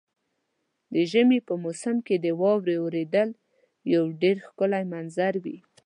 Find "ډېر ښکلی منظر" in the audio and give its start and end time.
4.21-5.33